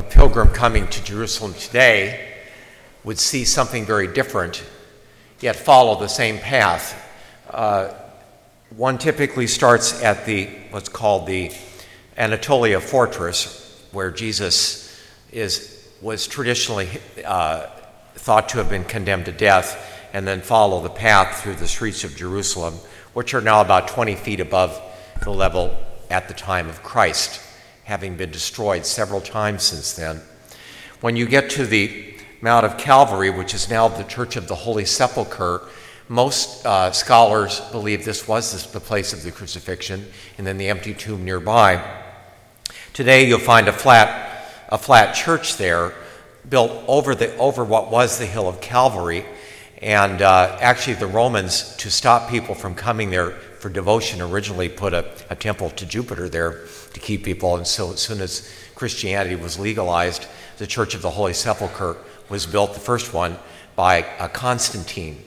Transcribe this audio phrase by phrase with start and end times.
[0.00, 2.26] a pilgrim coming to Jerusalem today
[3.04, 4.64] would see something very different,
[5.40, 7.06] yet follow the same path.
[7.50, 7.92] Uh,
[8.74, 11.52] one typically starts at the what's called the
[12.16, 14.98] Antonia fortress, where Jesus
[15.32, 16.88] is, was traditionally
[17.22, 17.66] uh,
[18.14, 22.04] thought to have been condemned to death, and then follow the path through the streets
[22.04, 22.72] of Jerusalem,
[23.12, 24.80] which are now about 20 feet above
[25.24, 25.76] the level
[26.08, 27.42] at the time of Christ,
[27.90, 30.20] having been destroyed several times since then.
[31.00, 34.54] When you get to the Mount of Calvary, which is now the Church of the
[34.54, 35.62] Holy Sepulchre,
[36.08, 40.06] most uh, scholars believe this was the place of the crucifixion,
[40.38, 41.84] and then the empty tomb nearby.
[42.92, 45.92] Today, you'll find a flat, a flat church there,
[46.48, 49.24] built over the over what was the hill of Calvary,
[49.82, 54.94] and uh, actually, the Romans, to stop people from coming there for devotion, originally put
[54.94, 57.56] a, a temple to Jupiter there to keep people.
[57.56, 60.26] And so, as soon as Christianity was legalized,
[60.58, 61.96] the Church of the Holy Sepulchre
[62.28, 63.38] was built, the first one,
[63.76, 65.22] by uh, Constantine.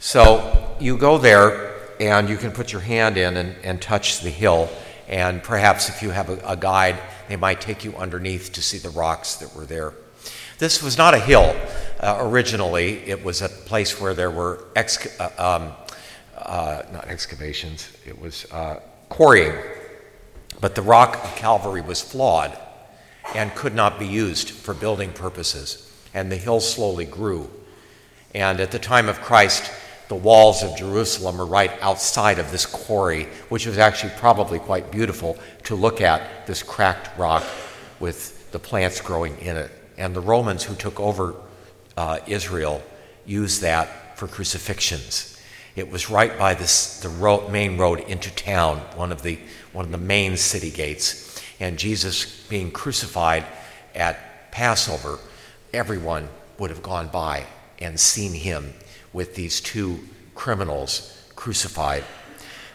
[0.00, 4.30] So you go there and you can put your hand in and, and touch the
[4.30, 4.68] hill.
[5.08, 8.78] And perhaps if you have a, a, guide, they might take you underneath to see
[8.78, 9.92] the rocks that were there.
[10.58, 11.54] This was not a hill
[12.00, 15.72] uh, originally, it was a place where there were ex- uh, um,
[16.38, 19.54] uh, not excavations, it was uh, quarrying.
[20.60, 22.56] But the rock of Calvary was flawed
[23.34, 25.92] and could not be used for building purposes.
[26.14, 27.50] And the hill slowly grew.
[28.34, 29.70] And at the time of Christ,
[30.08, 34.90] the walls of Jerusalem are right outside of this quarry, which was actually probably quite
[34.90, 37.44] beautiful to look at this cracked rock
[38.00, 39.70] with the plants growing in it.
[39.98, 41.34] And the Romans who took over
[41.96, 42.82] uh, Israel
[43.26, 45.37] used that for crucifixions.
[45.78, 49.38] It was right by this, the road, main road into town, one of, the,
[49.72, 51.40] one of the main city gates.
[51.60, 53.46] And Jesus being crucified
[53.94, 55.20] at Passover,
[55.72, 57.46] everyone would have gone by
[57.78, 58.74] and seen him
[59.12, 60.00] with these two
[60.34, 62.02] criminals crucified.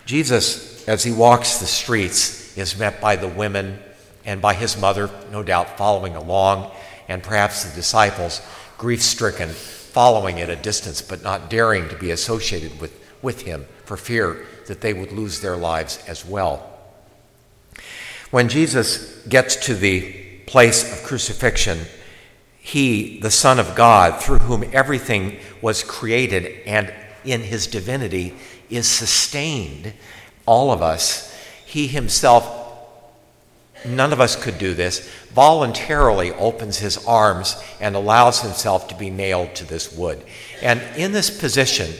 [0.06, 3.80] Jesus, as he walks the streets, is met by the women
[4.24, 6.72] and by his mother, no doubt following along,
[7.10, 8.42] and perhaps the disciples,
[8.78, 9.50] grief stricken,
[9.94, 14.44] following at a distance but not daring to be associated with, with him for fear
[14.68, 16.68] that they would lose their lives as well.
[18.32, 20.12] When Jesus gets to the
[20.48, 21.78] place of crucifixion,
[22.60, 26.92] he, the Son of God, through whom everything was created and
[27.24, 28.34] in his divinity
[28.72, 29.94] is sustained,
[30.48, 31.32] all of us,
[31.66, 32.63] he himself,
[33.86, 39.10] none of us could do this, voluntarily opens his arms and allows himself to be
[39.10, 40.24] nailed to this wood.
[40.62, 41.92] And in this position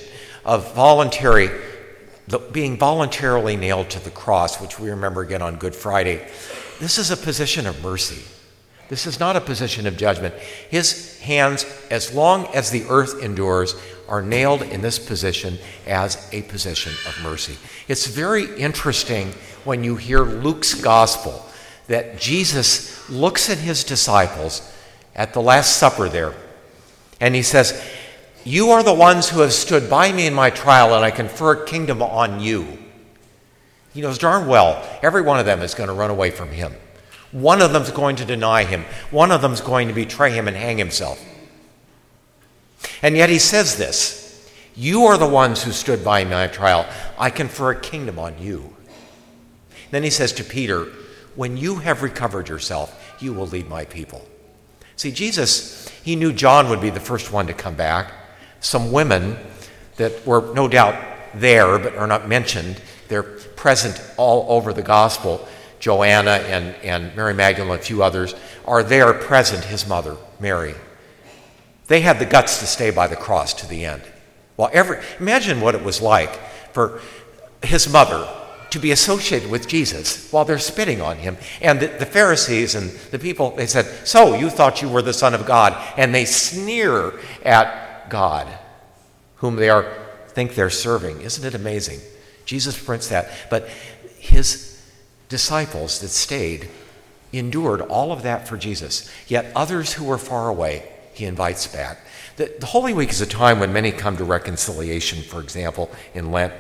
[0.46, 1.50] of voluntary,
[2.52, 6.26] being voluntarily nailed to the cross, which we remember again on Good Friday,
[6.80, 8.24] this is a position of mercy.
[8.90, 10.36] This is not a position of judgment.
[10.70, 13.76] His hands, as long as the earth endures,
[14.08, 15.58] are nailed in this position
[15.88, 17.58] as a position of mercy.
[17.88, 19.34] It's very interesting
[19.64, 21.46] when you hear Luke's gospel
[21.88, 24.72] that Jesus looks at his disciples
[25.16, 26.34] at the Last Supper there,
[27.20, 27.84] and he says,
[28.44, 31.52] You are the ones who have stood by me in my trial, and I confer
[31.52, 32.80] a kingdom on you.
[33.94, 36.74] He knows darn well every one of them is going to run away from him.
[37.32, 38.86] One of them's going to deny him.
[39.12, 41.24] One of them's going to betray him and hang himself.
[43.02, 46.48] And yet he says this You are the ones who stood by me in my
[46.48, 46.88] trial.
[47.18, 48.76] I confer a kingdom on you.
[49.92, 50.88] Then he says to Peter,
[51.36, 54.28] When you have recovered yourself, you will lead my people.
[54.96, 58.12] See, Jesus, he knew John would be the first one to come back.
[58.60, 59.38] Some women
[59.98, 60.96] that were no doubt
[61.34, 65.48] there but are not mentioned, they're present all over the gospel.
[65.80, 70.76] Joanna and, and Mary Magdalene and a few others, are there present, his mother, Mary.
[71.88, 74.02] They had the guts to stay by the cross to the end.
[74.56, 76.34] Well, every, imagine what it was like
[76.72, 77.02] for
[77.62, 78.26] his mother
[78.74, 81.38] to be associated with Jesus while they're spitting on him.
[81.62, 85.14] And the, the, Pharisees and the people, they said, So you thought you were the
[85.14, 85.80] Son of God.
[85.96, 87.14] And they sneer
[87.46, 88.48] at God,
[89.36, 89.86] whom they are,
[90.30, 91.22] think they're serving.
[91.22, 92.00] Isn't it amazing?
[92.46, 93.30] Jesus prints that.
[93.52, 93.68] But
[94.18, 94.82] his
[95.30, 96.68] disciples that stayed
[97.32, 99.08] endured all of that for Jesus.
[99.28, 102.00] Yet others who were far away, he invites back.
[102.38, 106.32] The, the, Holy Week is a time when many come to reconciliation, for example, in
[106.32, 106.54] Lent.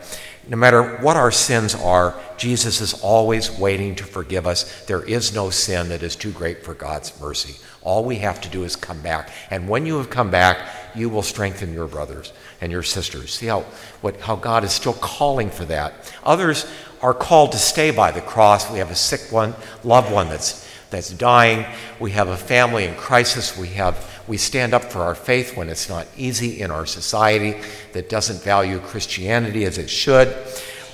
[0.47, 4.83] No matter what our sins are, Jesus is always waiting to forgive us.
[4.85, 7.55] There is no sin that is too great for God's mercy.
[7.81, 9.29] All we have to do is come back.
[9.49, 10.57] And when you have come back,
[10.95, 13.33] you will strengthen your brothers and your sisters.
[13.33, 13.61] See how,
[14.01, 15.93] what, how God is still calling for that.
[16.23, 16.65] Others
[17.01, 18.69] are called to stay by the cross.
[18.69, 21.65] We have a sick one, loved one that's, that's dying.
[21.99, 23.57] We have a family in crisis.
[23.57, 27.59] We, have, we stand up for our faith when it's not easy in our society
[27.93, 30.35] that doesn't value Christianity as it should.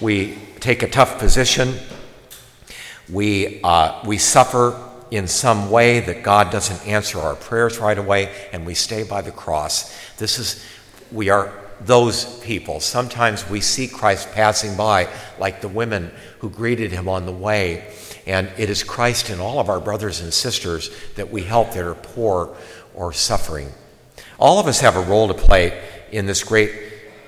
[0.02, 1.76] We take a tough position.
[3.12, 4.80] We, uh, we suffer
[5.12, 9.22] in some way that God doesn't answer our prayers right away, and we stay by
[9.22, 9.94] the cross.
[10.18, 10.64] This is,
[11.12, 11.52] we are
[11.82, 12.80] those people.
[12.80, 15.10] Sometimes we see Christ passing by,
[15.40, 17.94] like the women who greeted him on the way.
[18.30, 21.84] And it is Christ and all of our brothers and sisters that we help that
[21.84, 22.56] are poor
[22.94, 23.72] or suffering.
[24.38, 25.82] All of us have a role to play
[26.12, 26.72] in this great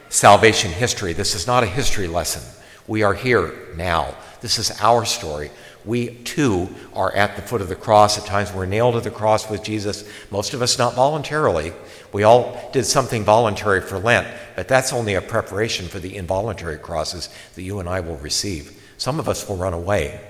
[0.10, 1.14] salvation history.
[1.14, 2.44] This is not a history lesson.
[2.88, 4.16] We are here now.
[4.42, 5.50] This is our story.
[5.86, 8.20] We too are at the foot of the cross.
[8.20, 11.74] At times we're nailed to the cross with Jesus, most of us not voluntarily.
[12.14, 16.78] We all did something voluntary for Lent, but that's only a preparation for the involuntary
[16.78, 18.80] crosses that you and I will receive.
[19.00, 20.22] Some of us will run away,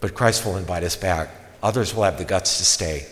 [0.00, 1.30] but Christ will invite us back.
[1.62, 3.06] Others will have the guts to stay.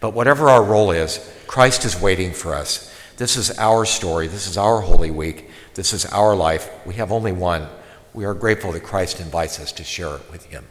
[0.00, 2.94] But whatever our role is, Christ is waiting for us.
[3.16, 4.26] This is our story.
[4.26, 5.50] This is our Holy Week.
[5.74, 6.70] This is our life.
[6.84, 7.68] We have only one.
[8.12, 10.64] We are grateful that Christ invites us to share it with Him.